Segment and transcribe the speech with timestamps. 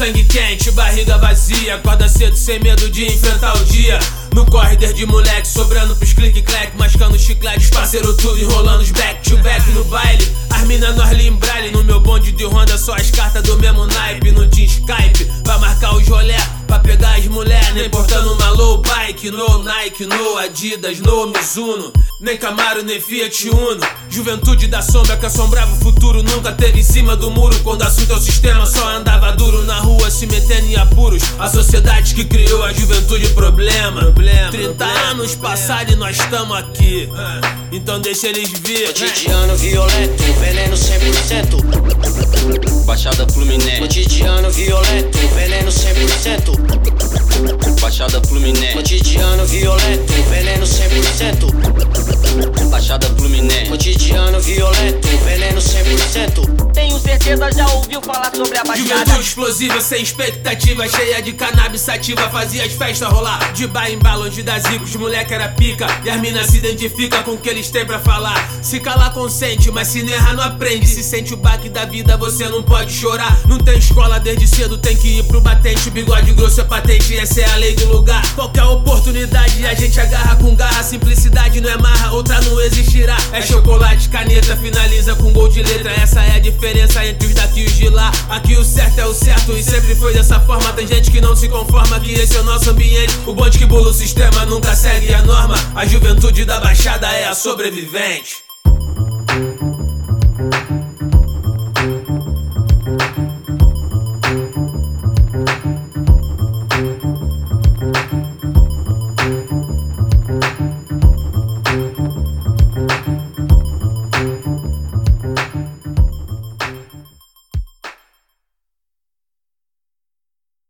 [0.00, 1.74] sangue quente, barriga vazia.
[1.74, 3.98] Acorda cedo sem medo de enfrentar o dia.
[4.34, 9.36] No corridor de moleque, sobrando pros clique-clack, mascando chicletes, parceiro tudo enrolando os back to
[9.38, 10.26] back no baile.
[10.48, 14.32] As mina nós limbrale, no meu bonde de Honda, só as cartas do mesmo naipe.
[14.32, 18.80] Não tinha Skype, pra marcar os rolé, pra pegar as mulher, nem portando uma low
[18.80, 21.92] bike, no Nike, no Adidas, no Mizuno.
[22.20, 23.80] Nem Camaro, nem Fiat Uno.
[24.10, 26.22] Juventude da sombra que assombrava o futuro.
[26.22, 27.58] Nunca teve em cima do muro.
[27.60, 29.09] Quando assunto é o sistema, só andava
[30.20, 31.22] se metendo em apuros.
[31.38, 34.02] A sociedade que criou a juventude, problema.
[34.02, 37.08] problema 30 problema, anos passaram e nós estamos aqui.
[37.72, 38.86] Então deixa eles vir.
[38.88, 42.84] Cotidiano violento, veneno 100%.
[42.84, 43.78] Baixada Fluminense.
[43.78, 47.80] Cotidiano violento, veneno 100%.
[47.80, 48.74] Baixada Fluminense.
[48.74, 52.68] Cotidiano violento, veneno 100%.
[52.68, 53.70] Baixada Fluminense.
[53.70, 56.72] Cotidiano violento, veneno 100%.
[56.74, 56.89] Tenho
[57.20, 58.88] certeza já ouviu falar sobre a baixada.
[58.88, 63.52] Juventude explosiva, sem expectativa, cheia de cannabis sativa, fazia as festas rolar.
[63.52, 65.86] De bar em bar, longe das ricos, moleque era pica.
[66.04, 68.50] E as minas se identifica com o que eles têm pra falar.
[68.62, 70.86] Se calar, consente, mas se não errar, não aprende.
[70.86, 73.38] Se sente o baque da vida, você não pode chorar.
[73.46, 75.90] Não tem escola desde cedo, tem que ir pro batente.
[75.90, 78.22] Bigode grosso é patente, essa é a lei do lugar.
[78.34, 80.82] Qualquer oportunidade a gente agarra com garra.
[80.82, 83.16] Simplicidade não é marra, outra não existirá.
[83.32, 85.92] É chocolate, caneta, finaliza com gol de letra.
[85.92, 88.10] Essa é a diferença entre os daqui e os de lá.
[88.28, 90.72] Aqui o certo é o certo e sempre foi dessa forma.
[90.72, 93.18] Tem gente que não se conforma que esse é o nosso ambiente.
[93.26, 95.56] O bonde que bula o sistema nunca segue a norma.
[95.74, 98.49] A juventude da baixada é a sobrevivente.